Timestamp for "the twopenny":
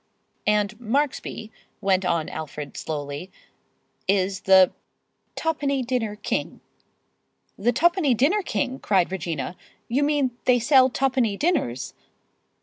4.45-5.83, 7.55-8.15